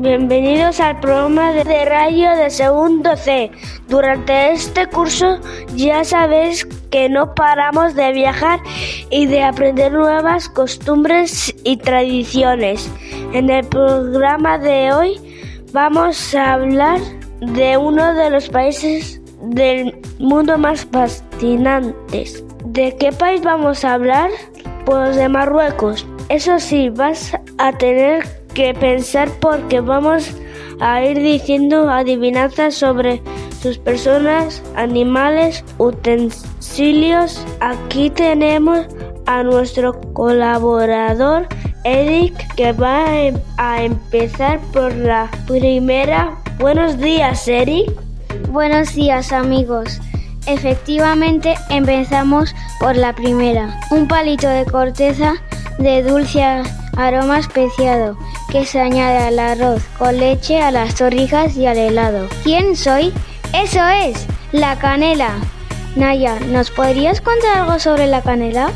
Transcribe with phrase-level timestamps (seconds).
[0.00, 3.50] bienvenidos al programa de radio de segundo C.
[3.88, 5.38] Durante este curso
[5.74, 8.60] ya sabéis que no paramos de viajar
[9.10, 12.90] y de aprender nuevas costumbres y tradiciones.
[13.34, 15.20] En el programa de hoy
[15.72, 17.00] vamos a hablar
[17.40, 22.42] de uno de los países del mundo más fascinantes.
[22.64, 24.30] ¿De qué país vamos a hablar?
[24.86, 26.06] Pues de Marruecos.
[26.30, 30.36] Eso sí, vas a tener que pensar porque vamos
[30.80, 33.22] a ir diciendo adivinanzas sobre
[33.62, 37.42] sus personas, animales, utensilios.
[37.60, 38.84] Aquí tenemos
[39.24, 41.48] a nuestro colaborador
[41.84, 43.06] Eric que va
[43.56, 46.36] a empezar por la primera.
[46.58, 47.90] Buenos días, Eric.
[48.50, 49.98] Buenos días, amigos.
[50.46, 53.80] Efectivamente, empezamos por la primera.
[53.90, 55.36] Un palito de corteza
[55.78, 56.42] de dulce
[56.98, 58.18] aroma especiado
[58.50, 62.28] que se añade al arroz con leche, a las torrijas y al helado.
[62.42, 63.12] ¿Quién soy?
[63.52, 65.34] Eso es, la canela.
[65.96, 68.70] Naya, ¿nos podrías contar algo sobre la canela?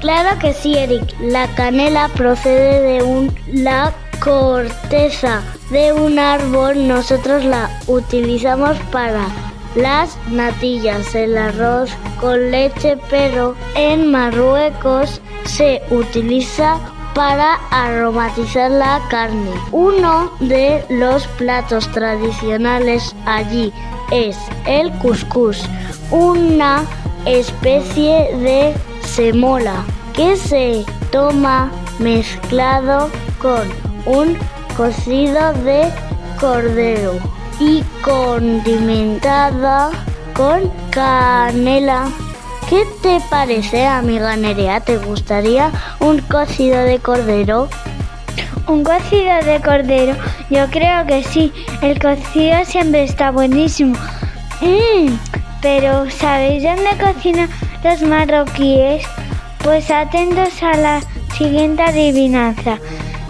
[0.00, 1.14] Claro que sí, Eric.
[1.20, 6.86] La canela procede de un, la corteza de un árbol.
[6.86, 9.26] Nosotros la utilizamos para
[9.74, 11.90] las natillas, el arroz
[12.20, 16.78] con leche, pero en Marruecos se utiliza
[17.14, 19.52] para aromatizar la carne.
[19.72, 23.72] Uno de los platos tradicionales allí
[24.10, 25.62] es el couscous,
[26.10, 26.84] una
[27.26, 33.68] especie de semola que se toma mezclado con
[34.06, 34.36] un
[34.76, 35.90] cocido de
[36.40, 37.14] cordero
[37.58, 39.90] y condimentada
[40.34, 42.08] con canela.
[42.70, 44.78] ¿Qué te parece, amiga Nerea?
[44.78, 47.68] ¿Te gustaría un cocido de cordero?
[48.68, 50.14] Un cocido de cordero,
[50.50, 51.52] yo creo que sí.
[51.82, 53.98] El cocido siempre está buenísimo.
[54.60, 55.12] Mmm,
[55.60, 57.50] pero ¿sabéis dónde cocinan
[57.82, 59.04] los marroquíes?
[59.64, 61.00] Pues atentos a la
[61.36, 62.78] siguiente adivinanza.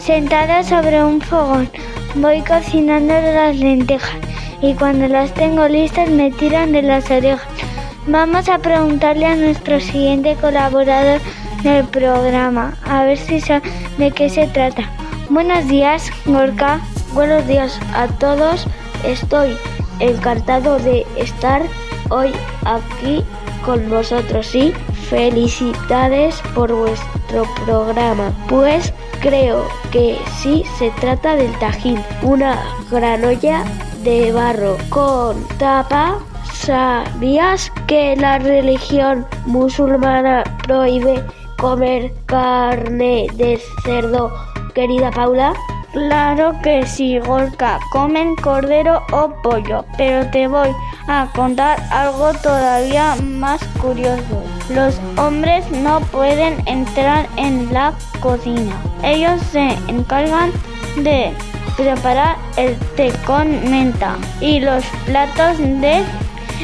[0.00, 1.70] Sentada sobre un fogón,
[2.16, 4.19] voy cocinando las lentejas
[4.60, 7.69] y cuando las tengo listas me tiran de las orejas.
[8.06, 11.21] Vamos a preguntarle a nuestro siguiente colaborador
[11.62, 14.91] del programa, a ver si sabe de qué se trata.
[15.28, 16.81] Buenos días, Gorka.
[17.12, 18.66] Buenos días a todos.
[19.05, 19.56] Estoy
[19.99, 21.62] encantado de estar
[22.09, 22.33] hoy
[22.65, 23.22] aquí
[23.65, 24.72] con vosotros y
[25.11, 28.32] felicidades por vuestro programa.
[28.49, 32.59] Pues creo que sí se trata del tajín, una
[32.91, 33.62] gran olla
[34.03, 36.19] de barro con tapa.
[36.60, 41.25] ¿Sabías que la religión musulmana prohíbe
[41.56, 44.31] comer carne de cerdo,
[44.75, 45.54] querida Paula?
[45.94, 47.81] Claro que sí, Gorka.
[47.91, 49.87] Comen cordero o pollo.
[49.97, 50.69] Pero te voy
[51.09, 54.43] a contar algo todavía más curioso.
[54.69, 58.76] Los hombres no pueden entrar en la cocina.
[59.03, 60.53] Ellos se encargan
[60.97, 61.32] de
[61.78, 66.04] preparar el té con menta y los platos de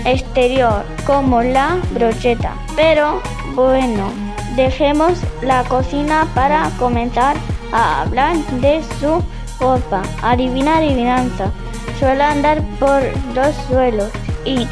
[0.04, 2.54] exterior como la brocheta.
[2.76, 3.20] Pero
[3.54, 4.12] bueno,
[4.56, 7.36] dejemos la cocina para comenzar
[7.72, 9.22] a hablar de su
[9.60, 10.02] ropa.
[10.22, 11.50] Adivina adivinanza.
[11.98, 13.02] Suele andar por
[13.34, 14.10] los suelos
[14.44, 14.66] y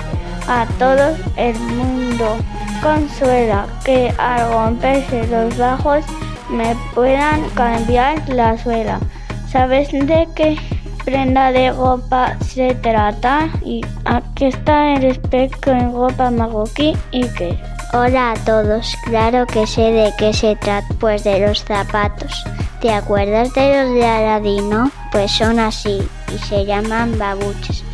[0.46, 2.36] a todo el mundo
[2.82, 6.04] consuela que al romperse los bajos
[6.50, 9.00] me puedan cambiar la suela.
[9.48, 10.58] ¿Sabes de qué
[11.04, 13.48] prenda de ropa se trata?
[13.64, 17.58] Y aquí está el espejo en ropa marroquí y qué.
[17.92, 22.32] Hola a todos, claro que sé de qué se trata, pues de los zapatos.
[22.80, 24.90] ¿Te acuerdas de los de Aladino?
[25.12, 26.02] Pues son así
[26.34, 27.84] y se llaman babuches.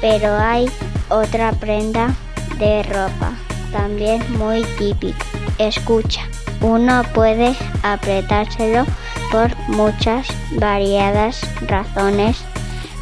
[0.00, 0.70] Pero hay
[1.08, 2.14] otra prenda
[2.58, 3.32] de ropa,
[3.72, 5.24] también muy típica.
[5.58, 6.22] Escucha,
[6.60, 8.86] uno puede apretárselo
[9.30, 12.44] por muchas variadas razones,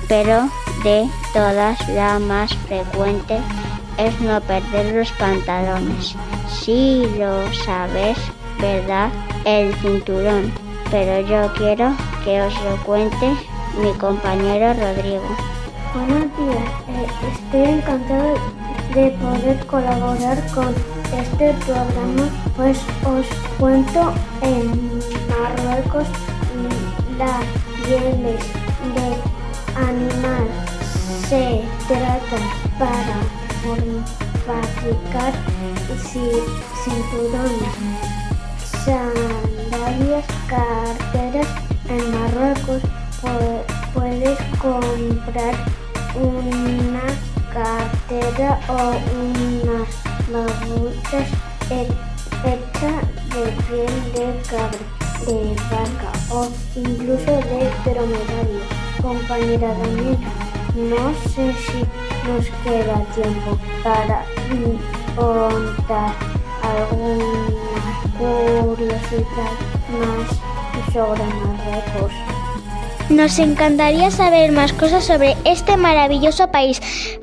[0.09, 0.49] pero
[0.83, 3.39] de todas la más frecuente
[3.99, 6.17] es no perder los pantalones.
[6.49, 8.17] Si lo sabes,
[8.61, 9.11] ¿verdad?
[9.45, 10.53] El cinturón.
[10.91, 11.95] Pero yo quiero
[12.25, 13.37] que os lo cuente
[13.83, 15.29] mi compañero Rodrigo.
[15.95, 18.35] Buenos días, eh, estoy encantado
[18.95, 20.75] de poder colaborar con
[21.19, 23.27] este programa, pues os
[23.59, 24.13] cuento
[24.43, 26.07] en Marruecos
[27.19, 27.45] las
[27.85, 28.41] pieles
[28.95, 29.18] de
[29.79, 30.49] animal
[31.29, 32.39] se trata
[32.79, 33.19] para
[34.47, 35.33] fabricar
[36.85, 37.75] cinturones,
[38.85, 41.49] sandalias, carteras
[41.89, 42.83] en Marruecos
[43.21, 45.55] puede puedes comprar
[46.15, 47.07] una
[47.53, 48.73] cartera o
[49.19, 49.89] unas
[50.33, 51.29] babuchas
[51.71, 51.99] hechas
[53.31, 54.85] de piel de cabra,
[55.27, 58.61] de vaca o incluso de dromedario.
[59.03, 60.33] Compañera Daniela,
[60.75, 61.85] no sé si
[62.29, 64.25] nos queda tiempo para
[65.17, 66.15] contar
[66.63, 67.39] alguna
[68.19, 69.55] curiosidad
[69.93, 72.38] más sobre Marruecos.
[73.11, 76.81] Nos encantaría saber más cosas sobre este maravilloso país,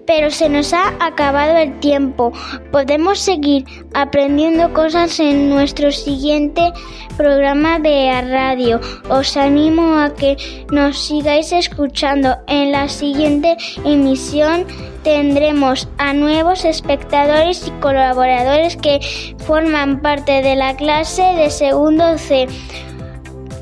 [0.08, 2.32] pero se nos ha acabado el tiempo.
[2.72, 6.74] Podemos seguir aprendiendo cosas en nuestro siguiente
[7.18, 8.82] programa de radio.
[9.10, 10.38] Os animo a que
[10.72, 12.36] nos sigáis escuchando.
[12.48, 14.66] En la siguiente emisión
[15.04, 19.00] tendremos a nuevos espectadores y colaboradores que
[19.46, 22.48] forman parte de la clase de segundo C.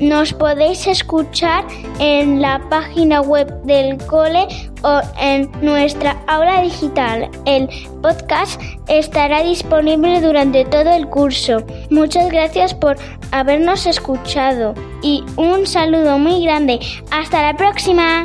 [0.00, 1.64] Nos podéis escuchar
[1.98, 4.46] en la página web del cole
[4.82, 7.30] o en nuestra aula digital.
[7.46, 7.68] El
[8.02, 11.64] podcast estará disponible durante todo el curso.
[11.90, 12.96] Muchas gracias por
[13.30, 16.80] habernos escuchado y un saludo muy grande.
[17.10, 18.24] Hasta la próxima.